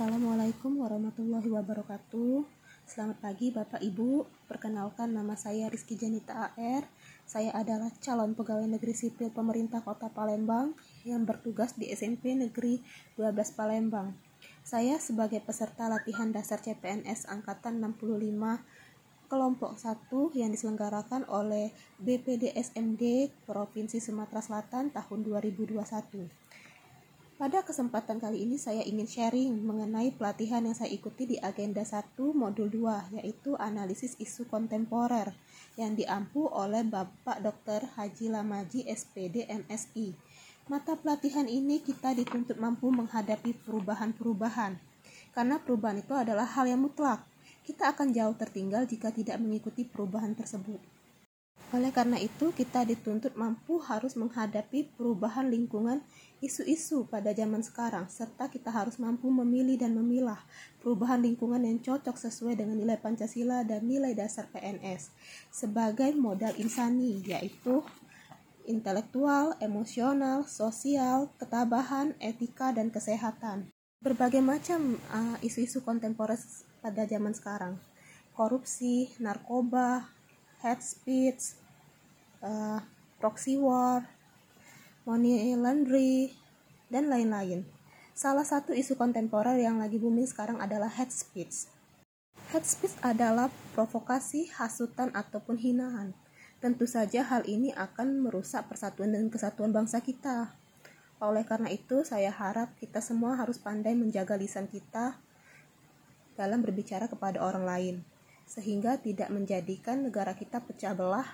Assalamualaikum 0.00 0.80
warahmatullahi 0.80 1.44
wabarakatuh. 1.60 2.48
Selamat 2.88 3.20
pagi 3.20 3.52
Bapak 3.52 3.84
Ibu. 3.84 4.24
Perkenalkan 4.48 5.12
nama 5.12 5.36
saya 5.36 5.68
Rizky 5.68 5.92
Janita 5.92 6.56
AR. 6.56 6.88
Saya 7.28 7.52
adalah 7.52 7.92
calon 8.00 8.32
pegawai 8.32 8.64
negeri 8.64 8.96
sipil 8.96 9.28
pemerintah 9.28 9.84
Kota 9.84 10.08
Palembang 10.08 10.72
yang 11.04 11.28
bertugas 11.28 11.76
di 11.76 11.92
SMP 11.92 12.32
Negeri 12.32 12.80
12 13.20 13.52
Palembang. 13.52 14.16
Saya 14.64 14.96
sebagai 14.96 15.44
peserta 15.44 15.92
latihan 15.92 16.32
dasar 16.32 16.64
CPNS 16.64 17.28
angkatan 17.28 17.84
65 17.84 18.56
kelompok 19.28 19.76
1 19.76 20.08
yang 20.32 20.48
diselenggarakan 20.48 21.28
oleh 21.28 21.76
BPD 22.00 22.56
SMD 22.56 23.28
Provinsi 23.44 24.00
Sumatera 24.00 24.40
Selatan 24.40 24.96
tahun 24.96 25.28
2021. 25.28 25.76
Pada 27.40 27.64
kesempatan 27.64 28.20
kali 28.20 28.44
ini 28.44 28.60
saya 28.60 28.84
ingin 28.84 29.08
sharing 29.08 29.64
mengenai 29.64 30.12
pelatihan 30.12 30.60
yang 30.60 30.76
saya 30.76 30.92
ikuti 30.92 31.24
di 31.24 31.36
agenda 31.40 31.80
1 31.80 32.12
modul 32.36 32.68
2 32.68 33.16
yaitu 33.16 33.56
analisis 33.56 34.12
isu 34.20 34.44
kontemporer 34.44 35.32
yang 35.80 35.96
diampu 35.96 36.44
oleh 36.52 36.84
Bapak 36.84 37.40
Dr. 37.40 37.96
Haji 37.96 38.28
Lamaji 38.28 38.84
SPD 38.84 39.48
MSI. 39.48 40.12
Mata 40.68 41.00
pelatihan 41.00 41.48
ini 41.48 41.80
kita 41.80 42.12
dituntut 42.12 42.60
mampu 42.60 42.92
menghadapi 42.92 43.56
perubahan-perubahan 43.64 44.76
karena 45.32 45.56
perubahan 45.64 46.04
itu 46.04 46.12
adalah 46.12 46.44
hal 46.44 46.68
yang 46.68 46.84
mutlak. 46.84 47.24
Kita 47.64 47.88
akan 47.96 48.12
jauh 48.12 48.36
tertinggal 48.36 48.84
jika 48.84 49.16
tidak 49.16 49.40
mengikuti 49.40 49.88
perubahan 49.88 50.36
tersebut. 50.36 50.76
Oleh 51.70 51.94
karena 51.94 52.18
itu, 52.18 52.50
kita 52.50 52.82
dituntut 52.82 53.38
mampu 53.38 53.78
harus 53.78 54.18
menghadapi 54.18 54.90
perubahan 54.98 55.46
lingkungan 55.46 56.02
isu-isu 56.42 57.06
pada 57.06 57.30
zaman 57.30 57.62
sekarang, 57.62 58.10
serta 58.10 58.50
kita 58.50 58.74
harus 58.74 58.98
mampu 58.98 59.30
memilih 59.30 59.78
dan 59.78 59.94
memilah 59.94 60.42
perubahan 60.82 61.22
lingkungan 61.22 61.62
yang 61.62 61.78
cocok 61.78 62.18
sesuai 62.18 62.58
dengan 62.58 62.74
nilai 62.74 62.98
Pancasila 62.98 63.62
dan 63.62 63.86
nilai 63.86 64.18
dasar 64.18 64.50
PNS 64.50 65.14
sebagai 65.54 66.10
modal 66.18 66.58
insani, 66.58 67.22
yaitu 67.22 67.86
intelektual, 68.66 69.54
emosional, 69.62 70.50
sosial, 70.50 71.30
ketabahan, 71.38 72.18
etika, 72.18 72.74
dan 72.74 72.90
kesehatan. 72.90 73.70
Berbagai 74.02 74.42
macam 74.42 74.98
uh, 75.14 75.38
isu-isu 75.38 75.86
kontemporer 75.86 76.40
pada 76.82 77.06
zaman 77.06 77.30
sekarang, 77.30 77.78
korupsi, 78.34 79.14
narkoba, 79.22 80.10
hate 80.64 80.84
speech, 80.84 81.59
uh, 82.44 82.80
proxy 83.20 83.56
war, 83.56 84.04
money 85.04 85.52
laundry, 85.56 86.32
dan 86.92 87.08
lain-lain. 87.08 87.64
Salah 88.12 88.44
satu 88.44 88.76
isu 88.76 89.00
kontemporer 89.00 89.56
yang 89.60 89.80
lagi 89.80 89.96
booming 89.96 90.28
sekarang 90.28 90.60
adalah 90.60 90.92
hate 90.92 91.14
speech. 91.14 91.70
Hate 92.52 92.66
speech 92.66 92.96
adalah 93.00 93.48
provokasi, 93.72 94.50
hasutan, 94.52 95.08
ataupun 95.14 95.56
hinaan. 95.56 96.12
Tentu 96.60 96.84
saja 96.84 97.24
hal 97.24 97.48
ini 97.48 97.72
akan 97.72 98.28
merusak 98.28 98.68
persatuan 98.68 99.16
dan 99.16 99.32
kesatuan 99.32 99.72
bangsa 99.72 100.04
kita. 100.04 100.52
Oleh 101.20 101.48
karena 101.48 101.72
itu, 101.72 102.04
saya 102.04 102.28
harap 102.28 102.76
kita 102.76 103.00
semua 103.00 103.36
harus 103.40 103.56
pandai 103.56 103.96
menjaga 103.96 104.36
lisan 104.36 104.68
kita 104.68 105.16
dalam 106.36 106.64
berbicara 106.64 107.04
kepada 107.08 107.40
orang 107.44 107.64
lain 107.68 107.96
sehingga 108.48 108.98
tidak 108.98 109.30
menjadikan 109.30 110.02
negara 110.02 110.34
kita 110.34 110.58
pecah 110.58 110.90
belah 110.90 111.28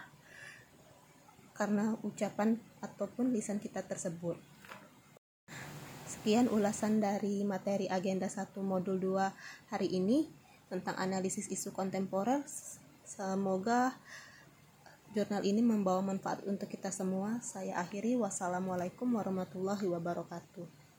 karena 1.56 1.96
ucapan 2.04 2.60
ataupun 2.84 3.32
lisan 3.32 3.58
kita 3.58 3.80
tersebut. 3.80 4.36
Sekian 6.06 6.52
ulasan 6.52 7.02
dari 7.02 7.42
materi 7.42 7.88
agenda 7.88 8.28
1 8.28 8.52
modul 8.60 9.00
2 9.00 9.72
hari 9.72 9.88
ini 9.90 10.28
tentang 10.68 10.94
analisis 11.00 11.48
isu 11.48 11.72
kontemporer. 11.72 12.44
Semoga 13.06 13.96
jurnal 15.16 15.42
ini 15.48 15.64
membawa 15.64 16.04
manfaat 16.04 16.44
untuk 16.44 16.68
kita 16.68 16.92
semua. 16.92 17.40
Saya 17.40 17.80
akhiri 17.80 18.20
wassalamualaikum 18.20 19.08
warahmatullahi 19.16 19.88
wabarakatuh. 19.88 20.75